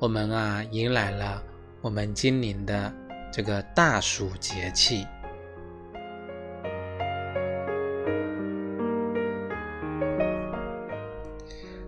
[0.00, 1.42] 我们啊，迎来了
[1.82, 2.90] 我们今年的
[3.30, 5.06] 这个大暑节气。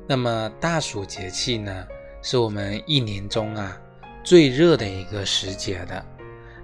[0.07, 1.87] 那么大暑节气呢，
[2.21, 3.81] 是我们一年中啊
[4.23, 6.05] 最热的一个时节的，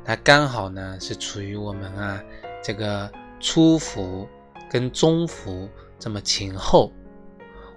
[0.05, 2.23] 它刚好呢是处于我们啊
[2.63, 4.29] 这个初伏
[4.71, 5.67] 跟中伏
[5.99, 6.93] 这么前后。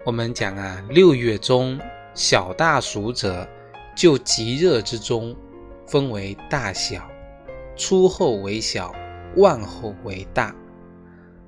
[0.06, 1.80] 我们讲啊，六月中
[2.14, 3.48] 小大暑者。
[3.96, 5.36] 就极热之中，
[5.86, 7.10] 分为大小，
[7.76, 8.94] 初后为小，
[9.36, 10.56] 万后为大，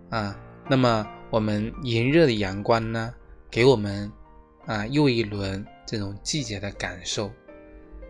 [0.10, 0.38] 啊，
[0.70, 3.14] 那么我们炎热的阳光呢，
[3.50, 4.12] 给我们
[4.66, 7.32] 啊又一轮这种季节的感受。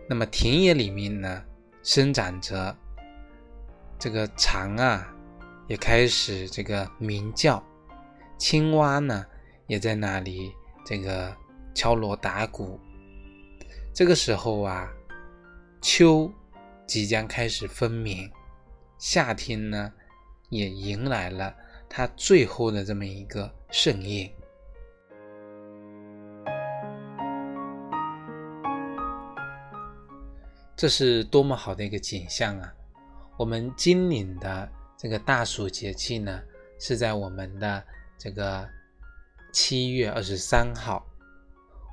[0.08, 1.42] 那么田野里面呢，
[1.82, 2.76] 生长着
[3.98, 5.14] 这个蝉啊，
[5.66, 7.62] 也开始这个鸣叫，
[8.36, 9.24] 青蛙呢
[9.66, 10.52] 也在那里
[10.84, 11.34] 这个
[11.74, 12.78] 敲锣打鼓。
[13.94, 14.92] 这个时候啊，
[15.80, 16.28] 秋
[16.84, 18.28] 即将开始分明，
[18.98, 19.92] 夏天呢
[20.48, 21.54] 也迎来了
[21.88, 24.28] 它最后的这么一个盛宴。
[30.74, 32.74] 这是多么好的一个景象啊！
[33.36, 34.68] 我们今年的
[34.98, 36.42] 这个大暑节气呢，
[36.80, 37.84] 是在我们的
[38.18, 38.68] 这个
[39.52, 41.06] 七月二十三号。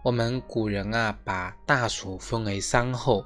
[0.04, 3.24] 我们古人啊，把大暑分为三候：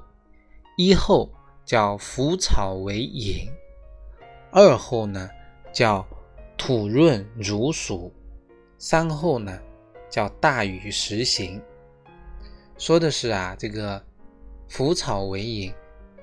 [0.76, 1.30] 一候
[1.64, 3.48] 叫腐草为引，
[4.50, 5.30] 二候呢
[5.72, 6.06] 叫
[6.58, 8.12] 土润如暑，
[8.76, 9.58] 三候呢
[10.10, 11.62] 叫大雨时行。
[12.76, 14.04] 说的是啊，这个
[14.68, 15.72] 腐草为引，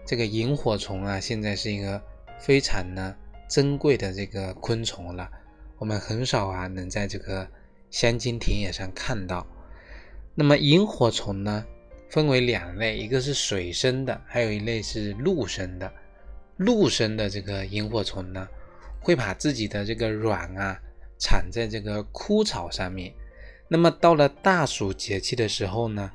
[0.06, 2.00] 这个萤火虫啊，现在是一个
[2.38, 3.16] 非常呢
[3.50, 5.28] 珍贵的这个昆虫了，
[5.80, 7.48] 我们很少啊能在这个
[7.90, 9.44] 乡间田野上看到。
[10.36, 11.64] 那么萤火虫呢，
[12.10, 15.92] 分为两类，一个是水生的，还有一类是陆生的。
[16.58, 18.48] 陆生的这个萤火虫呢，
[19.00, 20.80] 会把自己的这个卵啊
[21.20, 23.14] 产在这个枯草上面。
[23.68, 26.12] 那么到了大暑节气的时候呢，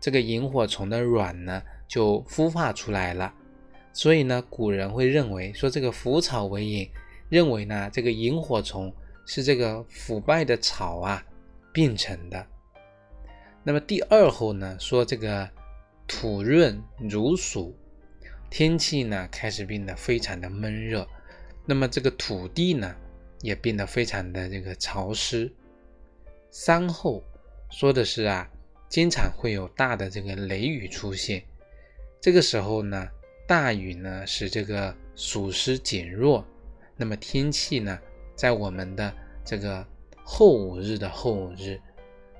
[0.00, 3.32] 这个萤火虫的卵呢就孵化出来了。
[3.92, 6.88] 所以呢，古人会认为说这个腐草为引，
[7.28, 8.94] 认为呢这个萤火虫
[9.24, 11.24] 是这个腐败的草啊
[11.72, 12.46] 变成的。
[13.68, 15.50] 那么第二候呢，说这个
[16.06, 17.76] 土润如暑，
[18.48, 21.04] 天气呢开始变得非常的闷热，
[21.64, 22.94] 那么这个土地呢
[23.40, 25.52] 也变得非常的这个潮湿。
[26.48, 27.24] 三候
[27.68, 28.48] 说的是啊，
[28.88, 31.42] 经常会有大的这个雷雨出现，
[32.20, 33.08] 这个时候呢，
[33.48, 36.46] 大雨呢使这个暑湿减弱，
[36.96, 37.98] 那么天气呢
[38.36, 39.12] 在我们的
[39.44, 39.84] 这个
[40.22, 41.80] 后五日的后五日，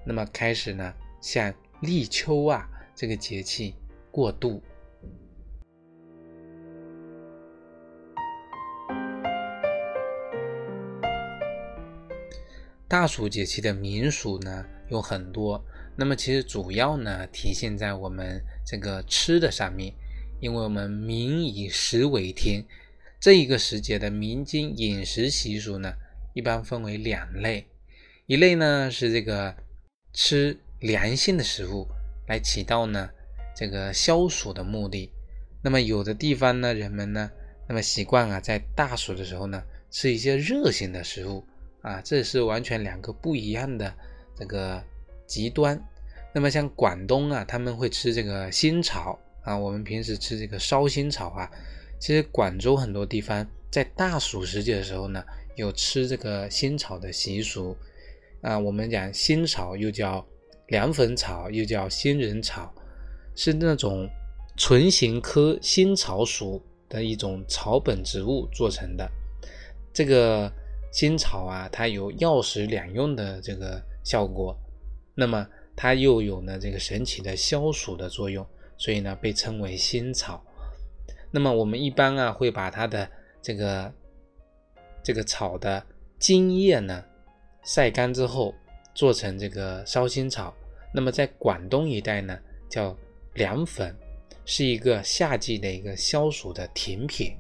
[0.05, 0.95] 那么开始呢。
[1.27, 3.75] 像立秋啊，这个节气
[4.13, 4.63] 过渡。
[12.87, 15.61] 大暑节气的民俗呢有很多，
[15.97, 19.93] 那么其实主要呢体现在我们这个吃的上面，
[20.39, 22.65] 因为我们民以食为天，
[23.19, 25.93] 这一个时节的民间饮食习俗呢，
[26.35, 27.67] 一般分为两类，
[28.27, 29.57] 一类呢是这个
[30.13, 30.61] 吃。
[30.81, 31.87] 凉性的食物
[32.29, 33.09] 来起到呢
[33.55, 35.11] 这个消暑的目的。
[35.63, 37.31] 那么有的地方呢，人们呢，
[37.67, 41.45] 那么习惯啊，在大暑的时候呢，吃一些热性的食物
[41.81, 43.93] 啊，这是完全两个不一样的
[44.37, 44.81] 这个
[45.27, 45.83] 极端。
[46.33, 51.51] 那么像广东啊，他们会吃这个新草啊，我们平时吃这个烧新草啊，
[51.99, 55.25] 其实广州很多地方在大暑时节的时候呢，
[55.57, 57.77] 有吃这个新草的习俗
[58.43, 58.57] 啊。
[58.57, 60.25] 我们讲新草又叫。
[60.69, 62.75] 凉粉草又叫仙人草，
[63.35, 64.09] 是那种
[64.57, 69.09] 唇形科新草属的一种草本植物做成的。
[69.93, 70.53] 这个
[70.93, 74.59] 新草啊，它有药食两用的这个效果，
[75.15, 75.47] 那么
[75.77, 78.45] 它又有呢这个神奇的消暑的作用，
[78.77, 80.45] 所以呢被称为新草。
[81.31, 83.09] 那么我们一般啊会把它的
[83.41, 83.93] 这个
[85.03, 85.81] 这个草的
[86.19, 87.05] 茎叶呢
[87.63, 88.53] 晒干之后。
[88.97, 90.55] 做成这个烧心草，
[90.91, 92.97] 那么在广东一带呢叫
[93.35, 93.95] 凉粉，
[94.47, 97.37] 是一个夏季的一个消暑的甜品。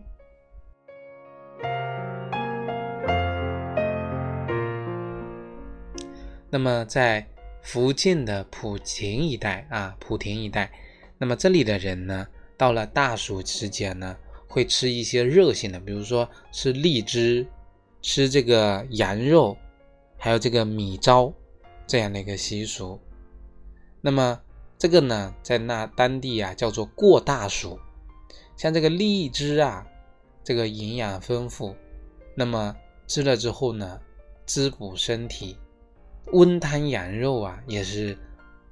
[6.50, 7.26] 那么在
[7.62, 10.70] 福建的莆田一带啊，莆田一带，
[11.16, 12.28] 那么这里的人呢，
[12.58, 14.14] 到了大暑时节呢，
[14.46, 17.46] 会吃一些热性的，比如说吃荔枝，
[18.02, 19.56] 吃这个羊肉，
[20.18, 21.32] 还有这个米糟
[21.86, 23.00] 这样的一个习俗。
[24.00, 24.40] 那么
[24.78, 27.78] 这个呢，在那当地啊叫做过大暑。
[28.56, 29.86] 像这个荔枝啊，
[30.42, 31.76] 这个营养丰富，
[32.34, 32.74] 那么
[33.06, 34.00] 吃了之后呢，
[34.46, 35.58] 滋补身体。
[36.32, 38.18] 温汤羊肉啊，也是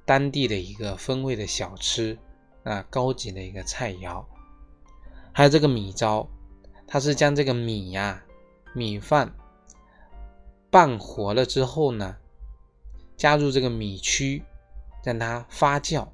[0.05, 2.17] 当地的一个风味的小吃
[2.63, 4.25] 啊，高级的一个菜肴。
[5.31, 6.27] 还有这个米糟，
[6.87, 8.23] 它是将这个米呀、
[8.73, 9.33] 米饭
[10.69, 12.17] 拌活了之后呢，
[13.17, 14.43] 加入这个米曲，
[15.03, 16.07] 让它发酵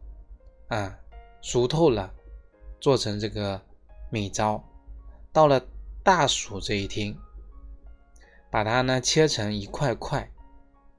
[0.68, 1.00] 啊，
[1.42, 2.14] 熟透了，
[2.80, 3.62] 做成这个
[4.10, 4.64] 米糟。
[5.32, 5.66] 到了
[6.04, 7.16] 大暑这一天，
[8.50, 10.32] 把它呢切成一块块。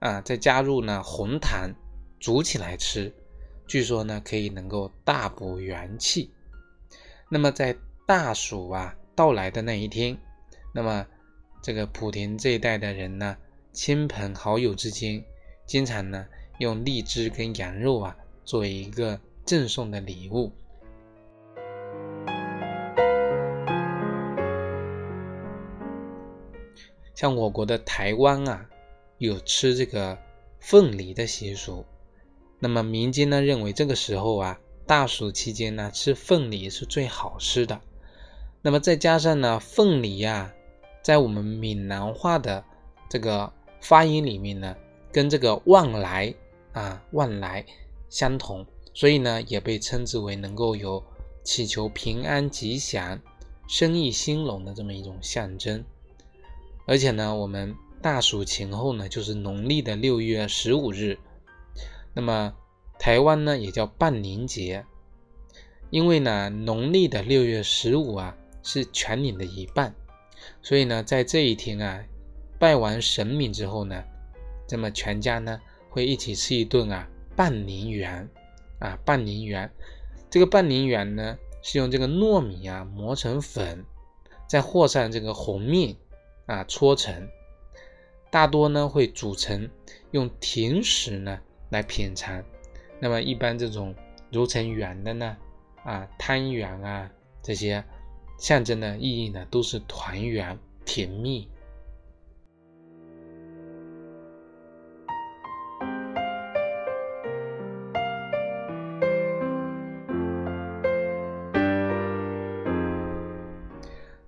[0.01, 1.73] 啊，再加入呢红糖，
[2.19, 3.15] 煮起来吃，
[3.69, 6.35] 据说呢可以能够大补元气。
[7.29, 10.19] 那么在大暑啊到来的那一天，
[10.75, 11.07] 那么
[11.63, 13.37] 这个莆田这一带的人呢，
[13.73, 15.25] 亲朋好友之间，
[15.73, 16.27] 经常呢
[16.59, 18.15] 用荔枝跟羊肉啊
[18.45, 20.53] 作为一个赠送的礼物。
[27.15, 28.69] 像我国的台湾啊。
[29.17, 30.19] 有吃这个
[30.59, 31.87] 凤梨的习俗，
[32.59, 37.81] 那么民间呢认为这个时候啊，大暑期间呢吃凤梨是最好吃的。
[38.63, 40.53] 那么再加上呢，凤梨呀，
[41.03, 42.65] 在我们闽南话的
[43.09, 44.77] 这个发音里面呢，
[45.13, 46.35] 跟这个旺来
[46.73, 47.65] 啊旺来
[48.09, 51.05] 相同，所以呢也被称之为能够有
[51.45, 53.21] 祈求平安吉祥、
[53.69, 55.85] 生意兴隆的这么一种象征。
[56.87, 57.77] 而且呢，我们。
[58.03, 61.17] 大暑前后呢，就是农历的六月十五日。
[62.15, 62.53] 那么
[62.99, 64.85] 台湾呢，也叫半年节，
[65.91, 69.95] 因为呢，农历的六月十五啊，是全年的一半，
[70.63, 72.05] 所以呢，在这一天啊，
[72.59, 74.03] 拜完神明之后呢，
[74.73, 75.61] 那么全家呢
[75.91, 78.27] 会一起吃一顿啊半年圆
[78.79, 79.71] 啊半年圆。
[80.31, 83.85] 这个半年圆呢，是用这个糯米啊磨成粉，
[84.49, 85.95] 再和上这个红面
[86.47, 87.29] 啊搓成。
[88.31, 89.69] 大多呢会煮成
[90.13, 92.43] 用甜食呢来品尝，
[92.99, 93.95] 那么一般这种
[94.31, 95.37] 揉成圆的呢，
[95.85, 97.11] 啊汤圆啊
[97.43, 97.85] 这些
[98.39, 101.47] 象征的意义呢都是团圆甜蜜。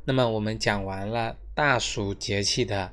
[0.04, 2.92] 那么我们讲完了大暑节气的。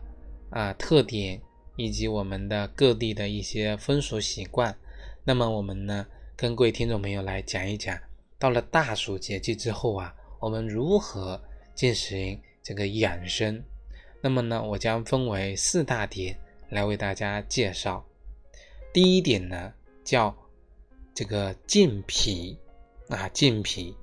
[0.52, 1.42] 啊，特点
[1.78, 4.76] 以及我们的各地的一些风俗习惯，
[5.24, 7.98] 那么我们呢，跟各位听众朋友来讲一讲，
[8.38, 11.42] 到了大暑节气之后啊，我们如何
[11.74, 13.64] 进行这个养生？
[14.20, 18.06] 那么呢，我将分为四大点来为大家介绍。
[18.92, 20.36] 第一点呢，叫
[21.16, 22.60] 这个健脾
[23.08, 23.96] 啊，健脾。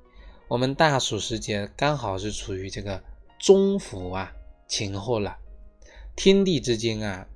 [0.49, 3.05] 我们大暑时节刚好是处于这个
[3.39, 4.33] 中伏啊
[4.67, 5.37] 前后了。
[6.17, 7.27] 天地之间啊，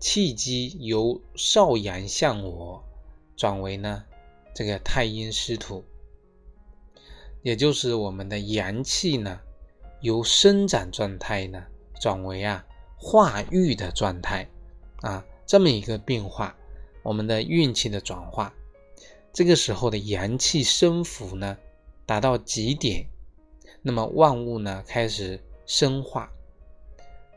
[0.00, 2.82] 气机由少阳向我
[3.36, 4.02] 转为呢
[4.54, 5.84] 这个太阴湿土，
[7.42, 9.38] 也就是我们的阳气呢
[10.00, 11.62] 由生长状态呢
[12.00, 12.64] 转为啊
[12.96, 14.48] 化育的状态
[15.02, 16.56] 啊这么一个变化，
[17.02, 18.52] 我们的运气的转化，
[19.30, 21.58] 这个时候的阳气升伏呢
[22.06, 23.06] 达到极点，
[23.80, 26.30] 那么万物呢开始生化，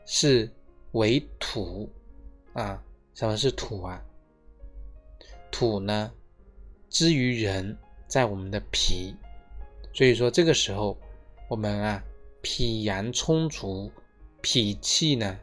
[0.04, 0.50] 是。
[0.92, 1.90] 为土
[2.54, 2.82] 啊，
[3.12, 4.02] 什么是土啊？
[5.50, 6.10] 土呢，
[6.88, 9.14] 之于人，在我们的脾，
[9.92, 10.96] 所以说这个时候，
[11.50, 12.02] 我们啊，
[12.40, 13.92] 脾阳充足，
[14.40, 15.38] 脾气呢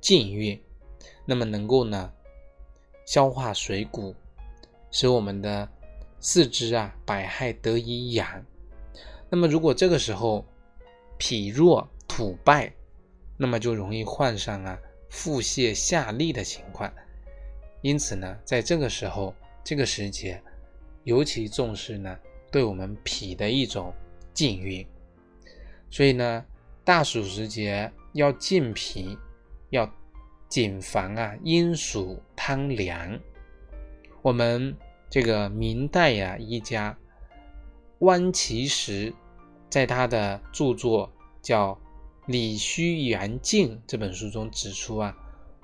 [0.00, 0.60] 健运，
[1.24, 2.12] 那么能够呢
[3.04, 4.12] 消化水谷，
[4.90, 5.68] 使我们的
[6.18, 8.44] 四肢啊百骸得以养。
[9.28, 10.44] 那么如果这个时候
[11.18, 12.72] 脾弱土败，
[13.36, 14.78] 那么就容易患上啊。
[15.08, 16.92] 腹泻下痢的情况，
[17.80, 20.42] 因此呢，在这个时候，这个时节，
[21.04, 22.18] 尤其重视呢，
[22.50, 23.94] 对我们脾的一种
[24.34, 24.84] 禁运。
[25.90, 26.44] 所以呢，
[26.84, 29.16] 大暑时节要健脾，
[29.70, 29.88] 要
[30.48, 33.18] 谨防啊阴暑贪凉。
[34.22, 34.76] 我们
[35.08, 36.98] 这个明代呀，一家
[38.00, 39.12] 汪其实
[39.70, 41.10] 在他的著作
[41.40, 41.72] 叫
[42.26, 45.16] 《理虚元镜》这本书中指出啊，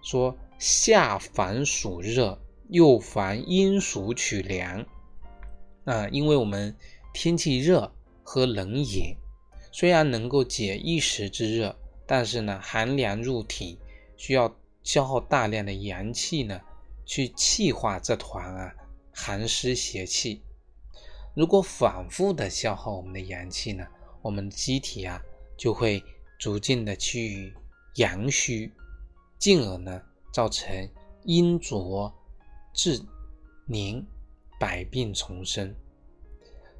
[0.02, 4.86] 说夏烦暑热，又烦阴暑取凉
[5.84, 6.74] 啊，因为我们
[7.12, 9.14] 天气热喝冷饮，
[9.70, 13.78] 虽然能够解一时之热，但是呢寒凉入体，
[14.16, 16.60] 需要消耗大量的阳气呢，
[17.04, 18.74] 去气化这团啊
[19.12, 20.40] 寒湿邪气。
[21.34, 23.86] 如果反复的消耗我们的阳气呢，
[24.20, 25.20] 我们机体啊
[25.56, 26.02] 就会
[26.38, 27.54] 逐渐的趋于
[27.94, 28.70] 阳虚，
[29.38, 30.88] 进而呢造成
[31.24, 32.12] 阴浊
[32.74, 33.00] 滞
[33.64, 34.04] 凝，
[34.60, 35.74] 百病丛生。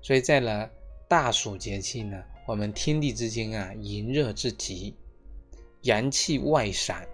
[0.03, 0.69] 所以在了
[1.09, 4.95] 大暑节气呢，我们天地之间啊炎热至极，
[5.83, 7.09] 阳气外散，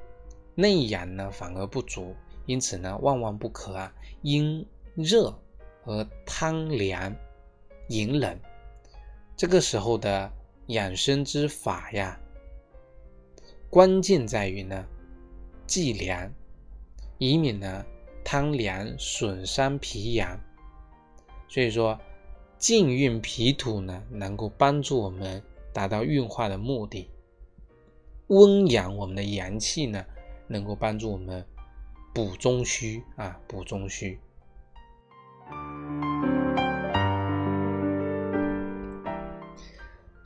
[0.57, 2.17] 内阳呢反而不足，
[2.47, 4.67] 因此呢万万不可啊因
[4.97, 5.33] 热
[5.85, 7.15] 而贪凉。
[7.89, 8.39] 隐冷，
[9.37, 10.31] 这个时候的
[10.67, 12.21] 养生之法呀，
[13.71, 14.87] 关键在于呢，
[15.67, 16.31] 忌凉，
[17.19, 17.85] 以免呢
[18.23, 20.39] 贪凉损伤脾阳。
[21.49, 21.99] 所以说，
[22.59, 25.43] 静运脾土呢，能够帮助我们
[25.73, 27.09] 达到运化的目的；
[28.27, 30.05] 温养我们的阳气呢，
[30.47, 31.43] 能够帮助我们
[32.13, 34.19] 补中虚啊，补中虚。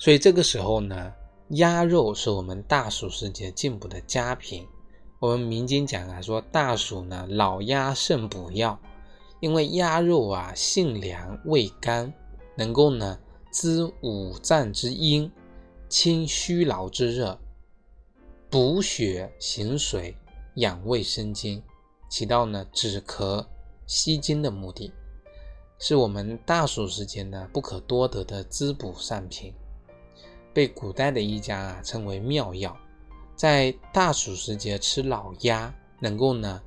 [0.03, 1.13] 所以这个时候呢，
[1.51, 4.67] 鸭肉是我们大暑时节进补的佳品。
[5.21, 8.77] 我们民间讲啊，说大暑呢，老鸭肾补药，
[9.39, 12.13] 因为鸭肉啊性凉味甘，
[12.57, 13.17] 能够呢
[13.53, 15.31] 滋五脏之阴，
[15.89, 17.39] 清虚劳之热，
[18.51, 20.17] 补血行水，
[20.57, 21.63] 养胃生津，
[22.11, 23.47] 起到呢止咳
[23.87, 24.93] 息津的目的，
[25.79, 29.55] 是我们大暑时节呢不可多得的滋补善品。
[30.55, 32.77] 被古代的医家啊称为妙药，
[33.35, 36.63] 在大暑时节吃老鸭，能够呢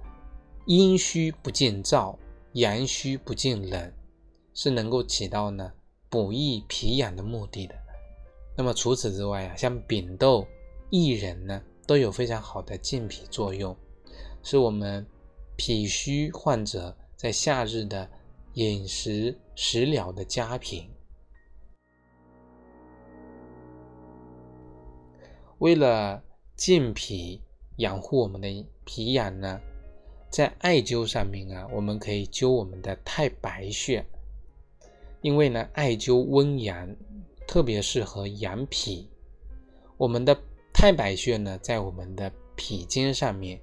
[0.66, 2.16] 阴虚不见燥，
[2.54, 3.94] 阳虚不见冷，
[4.54, 5.72] 是能够起到呢
[6.10, 7.76] 补益脾阳的目的的。
[8.58, 10.48] 那么除此之外啊，像扁豆、
[10.90, 13.76] 薏仁呢，都有非常好的健脾作用，
[14.42, 15.06] 是我们
[15.56, 18.10] 脾虚患者在夏日的
[18.54, 20.90] 饮食食疗的佳品。
[25.66, 26.22] 为了
[26.56, 27.42] 健脾、
[27.78, 28.48] 养护我们的
[28.84, 29.60] 脾阳呢，
[30.30, 34.06] 在艾灸上面啊，我们可以灸我们的太白穴，
[35.24, 36.96] 因为呢，艾灸温阳，
[37.48, 39.10] 特别适合养脾。
[39.98, 40.40] 我们的
[40.72, 43.60] 太白穴呢，在我们的脾经上面，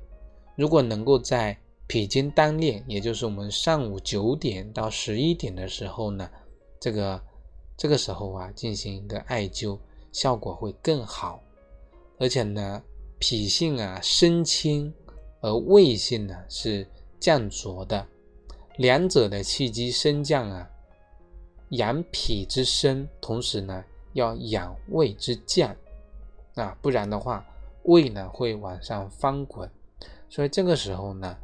[0.56, 1.56] 如果能够在
[1.86, 6.28] 脾经当练，也就是我们上午九点到十一点的时候呢，
[6.80, 7.22] 这个
[7.76, 9.78] 这个时候啊，进行一个艾灸，
[10.10, 11.40] 效果会更好。
[12.22, 12.80] 而且呢，
[13.18, 14.94] 脾性啊升清，
[15.40, 16.86] 而胃性呢是
[17.18, 18.06] 降浊的，
[18.76, 20.70] 两者的气机升降啊，
[21.70, 25.74] 养脾之升，同时呢要养胃之降，
[26.54, 27.44] 啊，不然的话
[27.82, 29.68] 胃呢会往上翻滚，
[30.28, 31.36] 所以这个时候呢，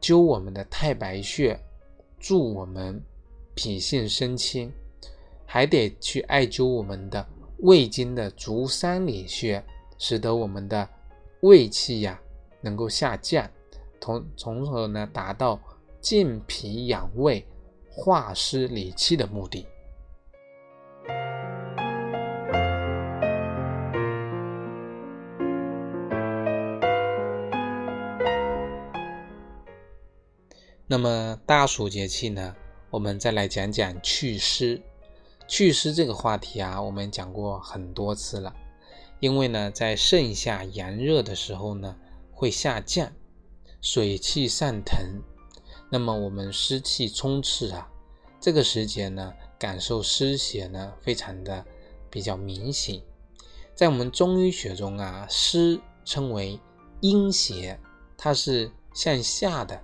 [0.00, 1.60] 灸我们的太白穴，
[2.18, 2.98] 助我们
[3.54, 4.72] 脾性升清，
[5.44, 7.28] 还得去艾灸我们的。
[7.62, 9.62] 胃经的足三里穴，
[9.98, 10.88] 使得我们的
[11.42, 12.18] 胃气呀
[12.60, 13.48] 能够下降，
[14.00, 15.60] 从从而呢达到
[16.00, 17.46] 健脾养胃、
[17.90, 19.66] 化湿理气的目的。
[30.86, 32.56] 那么大暑节气呢，
[32.90, 34.80] 我们再来讲讲祛湿。
[35.50, 38.54] 祛湿这个话题啊，我们讲过很多次了。
[39.18, 41.96] 因为呢，在盛夏炎热的时候呢，
[42.30, 43.10] 会下降，
[43.82, 44.96] 水气上腾，
[45.90, 47.90] 那么我们湿气充斥啊，
[48.40, 51.66] 这个时节呢，感受湿邪呢，非常的
[52.08, 53.02] 比较明显。
[53.74, 56.60] 在我们中医学中啊，湿称为
[57.00, 57.76] 阴邪，
[58.16, 59.82] 它是向下的，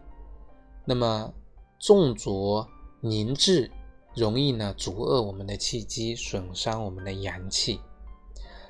[0.85, 1.35] 那么
[1.81, 2.69] 重浊
[3.01, 3.69] 凝滞。
[4.17, 7.79] 容易呢阻遏我们的气机，损伤我们的阳气。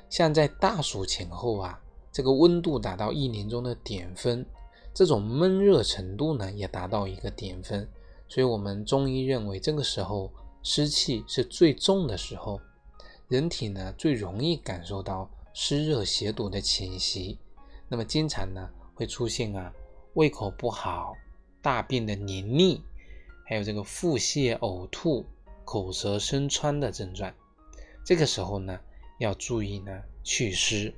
[0.09, 4.45] 像在大暑前后啊，这个温度达到一年中的顶峰，
[4.93, 7.87] 这种闷热程度呢也达到一个顶峰。
[8.27, 10.29] 所以，我们中医认为这个时候
[10.63, 12.59] 湿气是最重的时候，
[13.29, 17.39] 人体呢最容易感受到湿热邪毒的侵袭。
[17.87, 19.73] 那么，经常呢会出现啊
[20.15, 21.13] 胃口不好、
[21.61, 22.83] 大便的黏腻，
[23.45, 25.25] 还有这个腹泻、呕吐。
[25.67, 27.29] 口舌生疮的症状。
[28.05, 28.79] 这个时候呢，
[29.19, 30.93] 要注意呢祛湿。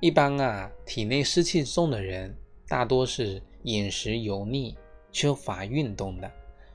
[0.00, 2.32] 一般啊，体内湿气重的人，
[2.68, 4.78] 大多是饮食油腻、
[5.10, 6.30] 缺乏运动的，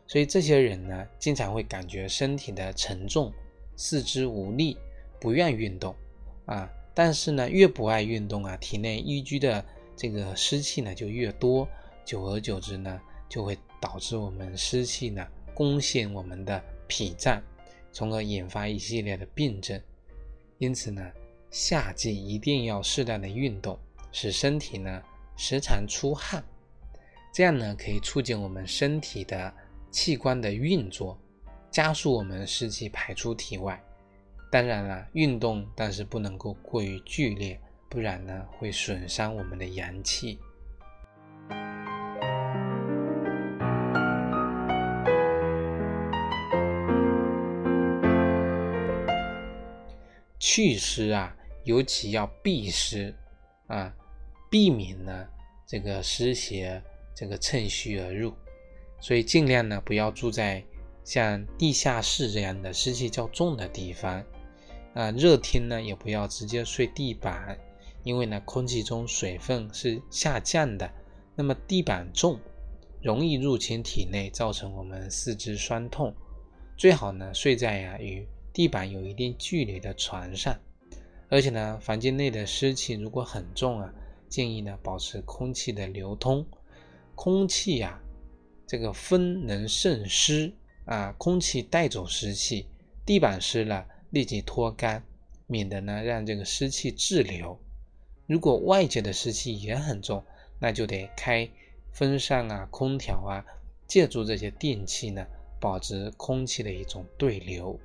[0.05, 3.31] 所以这些人呢，经常会感觉身体的沉重、
[3.77, 4.77] 四肢无力，
[5.21, 5.95] 不愿运动
[6.47, 6.69] 啊。
[6.93, 9.63] 但是呢，越不爱运动啊，体内淤积的
[9.95, 11.67] 这个湿气呢就越多，
[12.05, 17.41] 久而久之呢，就会导致我们湿气呢攻陷我们的脾脏，
[17.91, 19.81] 从而引发一系列的病症。
[20.57, 21.11] 因此呢。
[21.55, 23.77] 夏季一定要适当的运动，
[24.11, 25.03] 使身体呢
[25.37, 26.43] 时常出汗，
[27.31, 29.53] 这样呢可以促进我们身体的
[29.91, 31.15] 器官的运作，
[31.69, 33.79] 加速我们湿气排出体外。
[34.53, 40.37] 当然了，运动但是不能够过于剧烈，不然呢会损伤我们的阳气。
[50.37, 51.35] 祛湿啊。
[51.63, 53.15] 尤其要避湿
[53.67, 53.91] 啊，
[54.51, 55.25] 避免呢
[55.65, 56.79] 这个湿邪
[57.15, 58.33] 这个趁虚而入，
[58.99, 60.61] 所以尽量呢不要住在
[61.05, 64.21] 像地下室这样的湿气较重的地方
[64.93, 65.11] 啊。
[65.11, 67.57] 热天呢也不要直接睡地板，
[68.03, 70.89] 因为呢空气中水分是下降的，
[71.35, 72.39] 那么地板重，
[73.01, 76.13] 容易入侵体内，造成我们四肢酸痛。
[76.77, 80.55] 最好呢睡在呀与地板有一定距离的床上。
[81.29, 83.91] 而且呢，房间内的湿气如果很重啊，
[84.29, 86.45] 建议呢保持空气的流通。
[87.15, 87.99] 空气呀，
[88.67, 90.53] 这个风能渗湿
[90.85, 92.67] 啊，空气带走湿气，
[93.03, 95.03] 地板湿了立即脱干，
[95.47, 97.59] 免得呢让这个湿气滞留。
[98.27, 100.23] 如果外界的湿气也很重，
[100.59, 101.49] 那就得开
[101.91, 103.43] 风扇啊、空调啊，
[103.87, 105.25] 借助这些电器呢，
[105.59, 107.79] 保持空气的一种对流。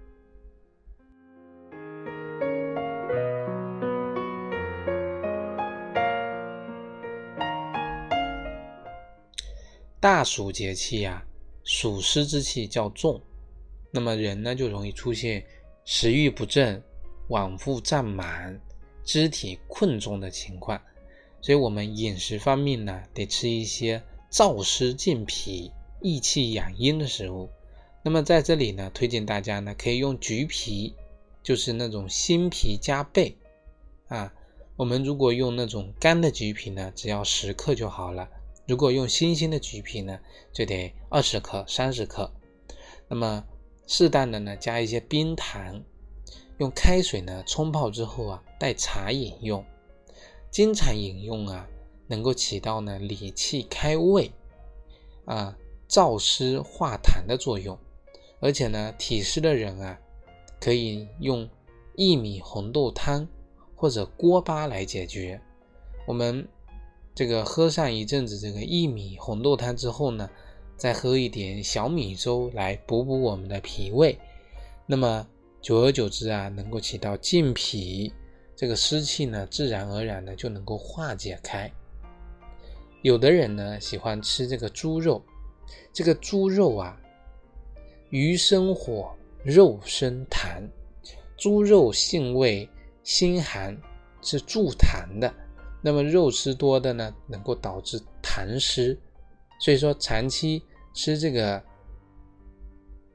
[9.99, 11.27] 大暑节气呀，
[11.65, 13.19] 暑湿之气较重，
[13.91, 15.43] 那么人呢就容易出现
[15.91, 16.83] 食欲不振、
[17.29, 18.61] 脘腹胀满、
[19.05, 20.79] 肢体困重的情况。
[21.41, 25.73] 所以，我们饮食方面呢，得吃一些燥湿健脾、
[26.03, 27.49] 益气养阴的食物。
[28.03, 30.95] 那么，在这里呢，推荐大家呢，可以用橘皮，
[31.43, 33.35] 就是那种新皮加倍
[34.09, 34.31] 啊。
[34.77, 38.29] 我们如果用那种干的橘皮呢，只要十克就好了。
[38.67, 40.21] 如果用新鲜的橘皮呢，
[40.53, 42.31] 就得二十克、三十克。
[43.09, 43.43] 那么
[43.89, 45.83] 适当的呢，加一些冰糖，
[46.59, 49.65] 用开水呢冲泡之后啊，代茶饮用。
[50.51, 51.67] 经常饮用啊，
[52.07, 54.31] 能够起到呢理气开胃
[55.25, 55.57] 啊、
[55.89, 57.77] 燥湿化痰的作用。
[58.39, 59.99] 而且呢，体湿的人啊，
[60.61, 61.49] 可以用
[61.97, 63.27] 薏米红豆汤
[63.75, 65.41] 或者锅巴来解决。
[66.07, 66.47] 我们。
[67.15, 70.31] 这个喝上一阵子这个薏米红豆汤之后呢，
[70.79, 74.17] 再喝一点小米粥来补补我们的脾胃，
[74.87, 75.27] 那么
[75.61, 78.13] 久而久之啊，能够起到健脾，
[78.55, 81.71] 这个湿气呢，自然而然的就能够化解开。
[83.03, 85.21] 有的人呢喜欢吃这个猪肉，
[85.93, 86.97] 这个猪肉啊，
[88.11, 89.13] 鱼生火，
[89.43, 90.63] 肉生痰，
[91.37, 92.69] 猪肉性味
[93.03, 93.77] 辛寒，
[94.23, 95.33] 是助痰的。
[95.83, 98.99] 那么肉吃多的呢，能够导致痰湿，
[99.61, 100.63] 所以说长期
[100.99, 101.63] 吃这个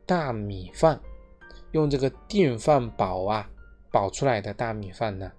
[0.05, 0.97] 大米饭，
[1.73, 3.51] 用这个电饭煲啊
[3.91, 5.29] 煲出来的大米饭呢，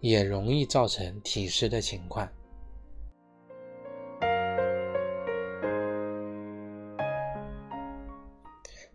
[0.00, 2.28] 也容易造成体湿的情况。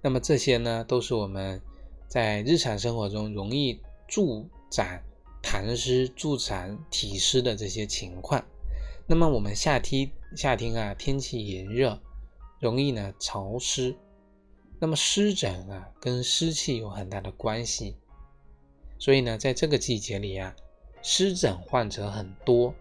[0.04, 1.60] 那么这些呢，都是我们
[2.08, 4.86] 在日常生活中容易助长。
[5.41, 8.43] 痰湿助长体湿的这些情况，
[9.08, 12.00] 那么我们夏天夏天啊，天气炎热，
[12.60, 13.95] 容易呢潮湿，
[14.80, 17.95] 那么湿疹啊跟湿气有很大的关系，
[18.98, 20.56] 所以呢，在这个季节里啊，
[21.02, 22.74] 湿疹患者很多，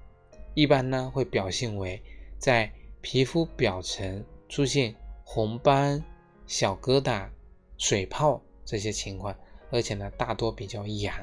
[0.55, 2.03] 一般呢会表现为
[2.39, 6.03] 在皮肤表层出现红斑、
[6.47, 7.29] 小疙瘩、
[7.77, 9.37] 水泡这些情况，
[9.71, 11.15] 而且呢大多比较痒。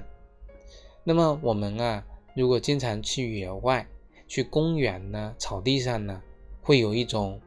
[1.04, 3.86] 那么我们啊，如果经常去野外、
[4.28, 6.22] 去公园呢、草地上呢，
[6.62, 7.40] 会有一种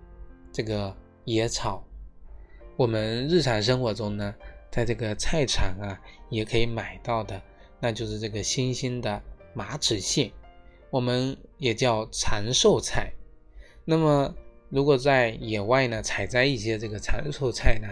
[0.52, 1.84] 这个野草。
[2.76, 4.34] 我们日常生活中呢，
[4.70, 7.42] 在这个菜场啊，也可以买到的，
[7.80, 10.30] 那就是这个新兴的马齿苋。
[10.90, 13.12] 我们也叫长寿菜。
[13.84, 14.34] 那么，
[14.68, 17.88] 如果在野外呢采摘一些这个长寿菜呢，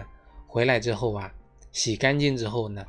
[0.47, 1.33] 回来之后啊，
[1.71, 2.85] 洗干净之后呢，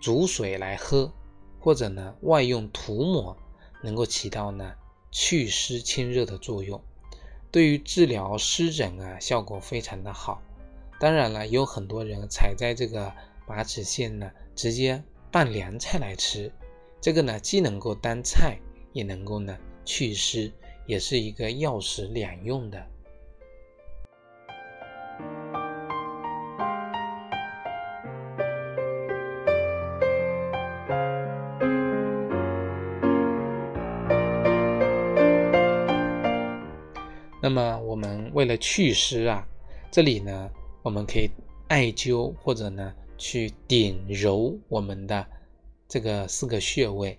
[0.00, 1.12] 煮水来喝，
[1.58, 3.36] 或者呢外用涂抹，
[3.82, 4.74] 能够起到呢
[5.10, 6.80] 祛湿清热的作用，
[7.50, 10.42] 对于治疗湿疹啊效果非常的好。
[11.00, 13.12] 当然了，有很多人采摘这个
[13.46, 16.52] 马齿苋呢，直接拌凉菜来吃，
[17.00, 18.58] 这个呢既能够当菜，
[18.92, 20.52] 也能够呢祛湿。
[20.86, 22.82] 也是一个药食两用的。
[38.38, 39.44] 为了祛湿啊，
[39.90, 40.48] 这里呢，
[40.84, 41.28] 我们可以
[41.66, 45.26] 艾灸或者呢去点揉我们的
[45.88, 47.18] 这个四个穴位，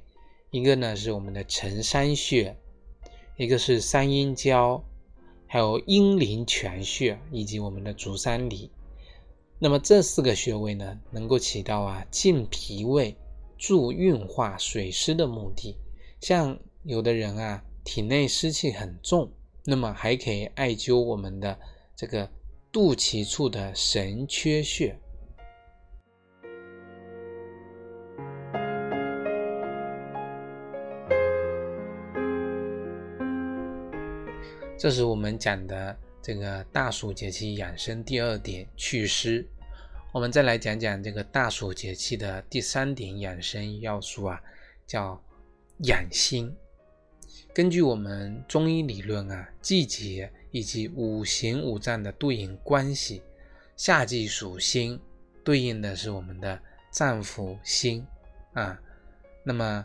[0.50, 2.56] 一个呢是我们的承山穴。
[3.36, 4.82] 一个是三阴交，
[5.46, 8.72] 还有阴陵泉穴以及我们的足三里。
[9.60, 13.14] 那么这四个穴位呢，能够起到啊健脾胃、
[13.58, 15.76] 助运化水湿的目的。
[16.22, 19.30] 像有的人啊体内湿气很重，
[19.70, 21.56] 那么还可以艾灸我们的
[21.96, 22.28] 这个
[22.72, 24.98] 肚脐处的神阙穴。
[34.76, 39.48] 这是我们讲的这个大暑节气养生第二点祛湿。
[40.12, 44.42] 我们再来讲讲这个大暑节气的第三点养生要素啊，
[44.88, 45.24] 叫
[45.84, 46.52] 养心。
[47.54, 53.22] 根据我们中医理论啊，季节以及五行五脏的对应关系，
[53.76, 55.00] 夏季属心，
[55.44, 58.06] 对应的是我们的脏腑心
[58.54, 58.80] 啊。
[59.44, 59.84] 那么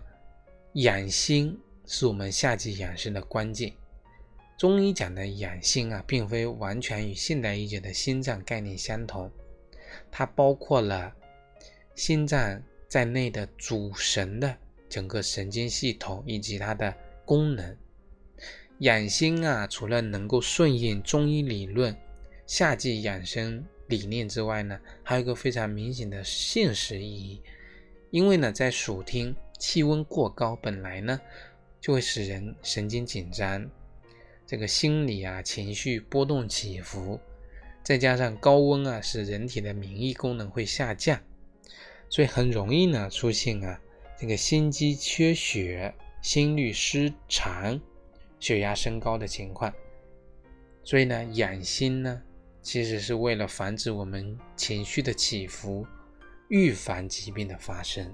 [0.75, 3.73] 养心是我们夏季养生的关键。
[4.59, 9.31] 中医讲的养心啊，并非完全与现代医学的心脏概念相同，
[10.13, 11.13] 它包括了
[11.95, 14.55] 心脏在内的主神的
[14.89, 16.95] 整个神经系统以及它的
[17.25, 17.77] 功能。
[18.79, 21.97] 养心啊，除了能够顺应中医理论
[22.47, 27.41] 夏季养生理念之外呢，还有一个非常明显的现实意义，
[28.11, 31.21] 因为呢，在暑天气温过高，本来呢
[31.81, 33.71] 就会使人神经紧张。
[34.47, 37.19] 这个心理啊，情绪波动起伏，
[37.83, 41.19] 再加上高温啊，使人体的免疫功能会下降，
[42.11, 43.81] 所以很容易呢出现啊
[44.19, 47.79] 这个心肌缺血、心律失常、
[48.41, 49.71] 血压升高的情况。
[50.83, 52.23] 所以呢，养心呢，
[52.63, 55.87] 其实是为了防止我们情绪的起伏，
[56.49, 58.11] 预防疾病的发生。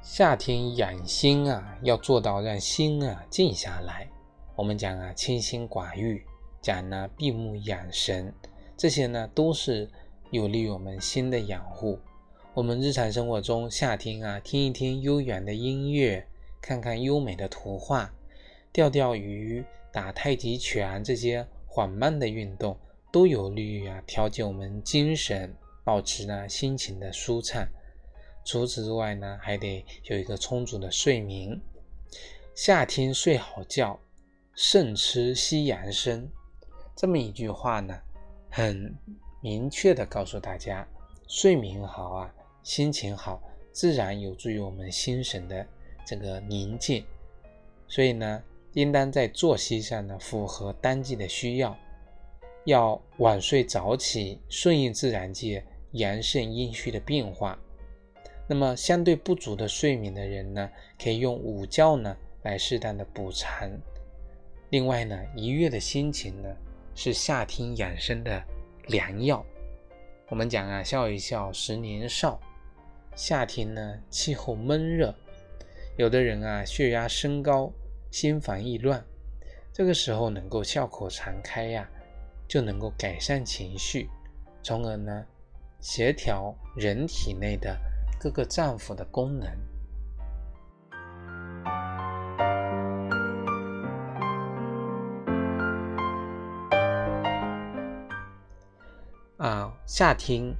[0.00, 4.08] 夏天养心啊，要做到让心啊静下来。
[4.54, 6.24] 我们讲啊，清心寡欲，
[6.62, 8.32] 讲呢闭目养神，
[8.76, 9.90] 这些呢都是
[10.30, 11.98] 有利于我们心的养护。
[12.54, 16.26] 我们日常生活中，夏天啊，听一听悠远的音乐，
[16.60, 18.12] 看看优美的图画，
[18.72, 22.78] 钓钓鱼，打太极拳，这些缓慢的运动，
[23.12, 27.66] 都有利于啊调节我们精神，保持呢心情的舒畅。
[28.44, 31.60] 除此之外呢，还得有一个充足的睡眠。
[32.54, 33.98] 夏天睡好觉，
[34.54, 36.28] 胜吃西洋参。
[36.96, 37.98] 这么一句话呢，
[38.50, 38.94] 很
[39.42, 40.86] 明确的告诉大家，
[41.26, 45.66] 睡眠好啊，心情好，自然有助于我们心神的
[46.04, 47.04] 这个宁静。
[47.88, 48.42] 所以呢，
[48.74, 51.76] 应当在作息上呢，符合当季的需要，
[52.64, 57.58] 要晚睡早起，顺应自然界阳盛阴虚的变化。
[58.46, 60.70] 那么，相对不足的睡眠的人呢，
[61.02, 63.70] 可以用午觉呢来适当的补偿。
[64.68, 66.48] 另外呢，愉悦的心情呢
[66.94, 68.42] 是夏天养生的
[68.90, 69.44] 良药。
[70.28, 72.40] 我们讲啊，笑一笑，十年少。
[73.14, 75.14] 夏天呢，气候闷热，
[75.96, 77.72] 有的人啊血压升高，
[78.10, 79.04] 心烦意乱，
[79.72, 81.88] 这个时候能够笑口常开呀，
[82.48, 84.08] 就能够改善情绪，
[84.62, 85.24] 从而呢
[85.80, 87.78] 协调人体内的。
[88.22, 89.48] 各个脏腑的功能
[99.40, 100.54] 啊，夏天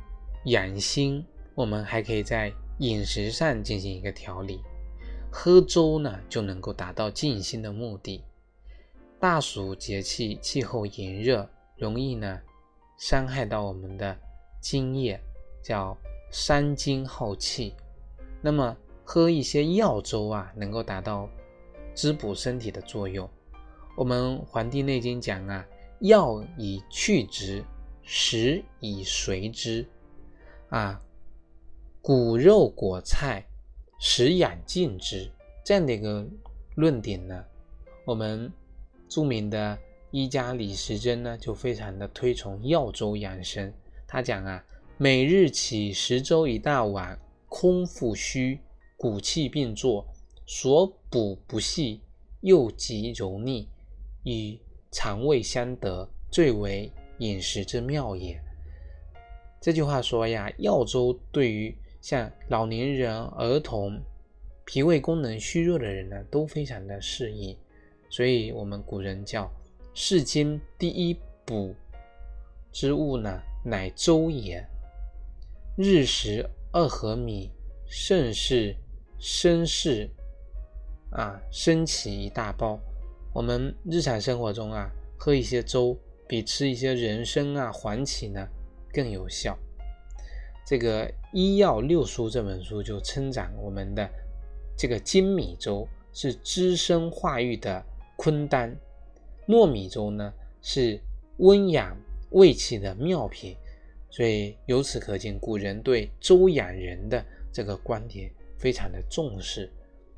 [0.47, 1.23] 养心，
[1.55, 4.63] 我们还可以在饮食上进行一个调理。
[5.31, 8.25] 喝粥呢，就能够达到静心的目的。
[9.19, 12.41] 大暑节气，气候炎热，容易呢
[12.97, 14.17] 伤害到我们的
[14.63, 15.21] 津液，
[15.63, 15.95] 叫
[16.31, 17.75] 伤津耗气。
[18.41, 21.29] 那么喝一些药粥啊，能够达到
[21.95, 23.29] 滋补身体的作用。
[23.95, 25.67] 我们《黄帝内经》讲啊，
[25.99, 27.63] 药以去之，
[28.03, 29.87] 食以随之。
[30.69, 31.01] 啊，
[32.01, 33.45] 骨肉果菜，
[33.99, 35.31] 食养尽之。
[35.65, 36.27] 这样的一个
[36.77, 37.45] 论点呢，
[38.05, 38.53] 我们
[39.09, 39.79] 著名的
[40.11, 43.73] 医家李时珍呢，就非常的推崇药粥养生。
[44.07, 44.65] 他讲啊，
[44.99, 48.61] 每日起十粥一大碗，空腹虚。
[48.97, 50.07] 骨气并作，
[50.45, 52.03] 所补不细，
[52.43, 53.67] 又极柔腻，
[54.25, 54.61] 与
[54.91, 58.39] 肠胃相得，最为饮食之妙也。
[59.61, 63.99] 这句话说呀，药粥对于像老年人、儿童、
[64.67, 67.57] 脾胃功能虚弱的人呢，都非常的适宜。
[68.11, 69.51] 所以，我们古人叫
[69.95, 71.75] 世间第一补
[72.73, 74.63] 之物呢，乃粥也。
[75.79, 77.51] 日食二合米，
[77.87, 78.77] 甚是。
[79.23, 80.09] 参芪
[81.11, 82.81] 啊，升起一大包。
[83.35, 85.95] 我们日常生活中啊，喝一些粥，
[86.31, 88.47] 比吃一些人参啊、黄芪呢
[88.93, 89.59] 更有效。
[90.65, 94.09] 这个《医药六书》这本书就称赞我们的
[94.79, 98.73] 这个精米粥是滋生化育的坤丹，
[99.49, 101.01] 糯米粥呢是
[101.39, 101.97] 温养
[102.31, 103.57] 胃气的妙品。
[104.09, 107.21] 所以由此可见，古人对粥养人的
[107.53, 108.31] 这个观点。
[108.57, 109.73] 非常的重视，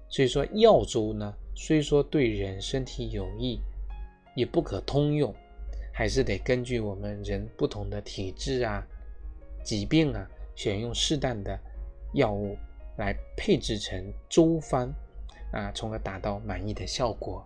[0.08, 3.60] 所以说药粥呢，虽说对人身体有益，
[4.34, 5.32] 也不可通用，
[5.92, 8.82] 还是得根据我们人不同的体质啊、
[9.62, 10.26] 疾病啊，
[10.56, 11.58] 选用适当的
[12.14, 12.56] 药物
[12.96, 14.92] 来配制成粥方
[15.52, 17.44] 啊，从而达到满意的效果。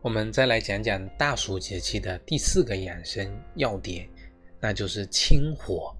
[0.00, 4.08] 我们再来讲讲大暑节气的第四个养生要点，
[4.64, 5.94] 那就是清火。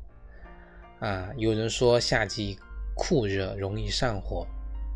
[0.98, 2.59] 啊，有人说夏季
[2.96, 4.46] 酷热容易上火，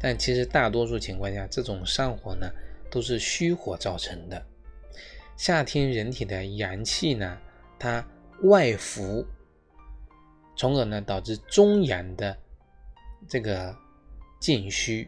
[0.00, 2.50] 但其实大多数情况下，这种上火呢
[2.90, 4.42] 都是虚火造成的。
[5.36, 7.36] 夏天人体的阳气呢，
[7.78, 8.02] 它
[8.44, 9.26] 外浮，
[10.56, 12.34] 从而呢导致中阳的
[13.28, 13.76] 这个
[14.40, 15.06] 进虚，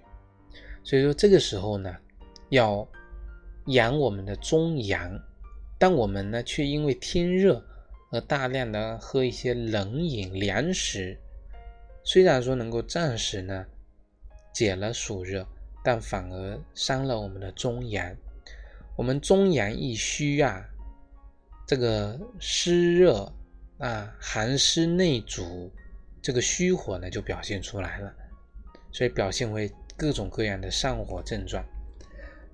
[0.85, 1.96] 所以说这个时候呢
[2.51, 2.87] 要。
[3.66, 5.23] 养我们的中阳，
[5.79, 7.62] 但我们呢却因为天热
[8.11, 11.16] 和大量的喝一些冷饮凉食，
[12.03, 13.64] 虽然说能够暂时呢
[14.53, 15.46] 解了暑热，
[15.85, 18.16] 但反而伤了我们的中阳。
[18.96, 20.68] 我们中阳一虚啊，
[21.68, 23.33] 这个湿热
[23.79, 25.70] 啊寒湿内阻，
[26.20, 28.12] 这个虚火呢就表现出来了，
[28.90, 31.64] 所以表现为各种各样的上火症状。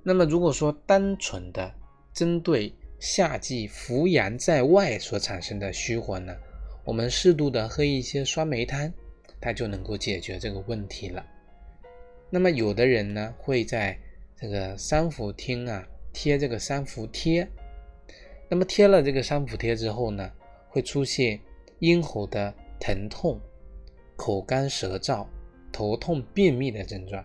[0.02, 1.74] 那么，如果说单纯的
[2.12, 2.72] 针对
[3.08, 6.34] 夏季伏阳在外所产生的虚火呢，
[6.82, 8.92] 我们适度的喝一些酸梅汤，
[9.40, 11.24] 它就能够解决这个问题了。
[12.30, 13.96] 那么，有的人呢会在
[14.36, 17.48] 这个三伏天啊贴这个三伏贴，
[18.48, 20.28] 那么贴了这个三伏贴之后呢，
[20.68, 21.38] 会出现
[21.78, 23.40] 咽喉的疼痛、
[24.16, 25.24] 口干舌燥、
[25.70, 27.24] 头痛、便秘的症状。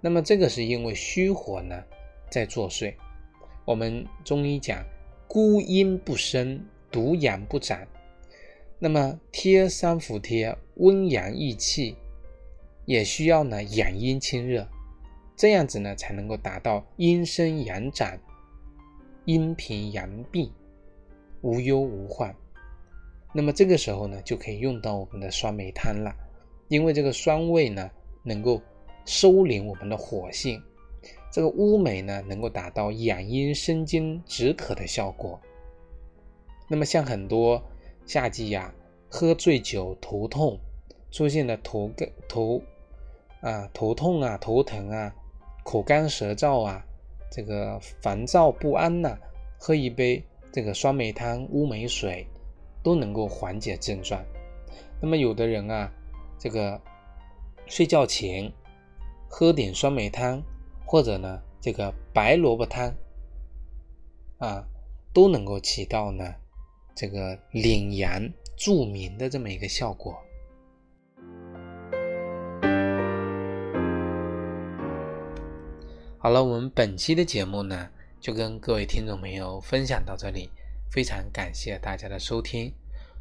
[0.00, 1.84] 那么，这个是因为虚火呢。
[2.30, 2.94] 在作祟。
[3.64, 4.84] 我们中医讲，
[5.28, 6.58] 孤阴不生，
[6.90, 7.86] 独阳不长。
[8.78, 11.94] 那么贴三伏贴，温阳益气，
[12.86, 14.66] 也需要呢养阴清热，
[15.36, 18.18] 这样子呢才能够达到阴生阳长，
[19.26, 20.50] 阴平阳闭，
[21.42, 22.34] 无忧无患。
[23.34, 26.10] 那么这个时候呢，就可以用到我们的酸梅汤了，
[26.68, 27.90] 因为这个酸味呢，
[28.22, 28.62] 能够
[29.04, 30.62] 收敛我们的火性。
[31.38, 35.40] 这个乌梅呢，能够达到养阴生津、止渴的效果。
[36.66, 37.62] 那么像很多
[38.04, 38.74] 夏季呀，
[39.08, 40.58] 喝醉酒头痛，
[41.12, 42.60] 出现了头干头
[43.40, 45.14] 啊头痛啊头疼啊
[45.62, 46.84] 口干舌燥啊，
[47.30, 49.16] 这个烦躁不安呐，
[49.60, 50.20] 喝一杯
[50.50, 52.26] 这个酸梅汤、乌梅水，
[52.82, 54.20] 都能够缓解症状。
[55.00, 55.88] 那么有的人啊，
[56.36, 56.80] 这个
[57.66, 58.52] 睡觉前
[59.28, 60.42] 喝点酸梅汤。
[60.90, 62.90] 或者呢，这个白萝卜汤
[64.38, 64.66] 啊，
[65.12, 66.24] 都能够起到呢
[66.94, 70.18] 这个领阳助眠的这么一个效果。
[76.16, 80.48] 好了，我们本期的节目呢，就跟各位听众朋友分享到这里，
[80.90, 82.72] 非常感谢大家的收听。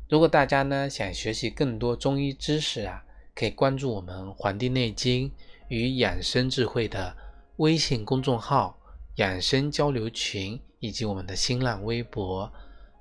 [0.07, 3.03] 如果大家呢想学习更多中医知识啊，
[3.35, 5.29] 可以关注我们《黄帝内经
[5.67, 7.13] 与养生智慧》的
[7.57, 8.79] 微信公众号、
[9.15, 12.51] 养生交流群以及我们的新浪微博。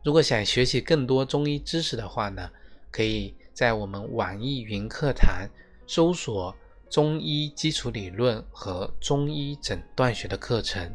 [0.02, 2.50] 如果想学习更多中医知识的话呢，
[2.90, 5.46] 可以在我们网易云课堂
[5.86, 6.54] 搜索
[6.88, 10.94] “中医基础理论”和“中医诊断学”的课程。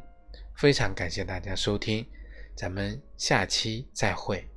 [0.56, 2.06] 非常感谢大家收听，
[2.56, 4.50] 咱们下期再会。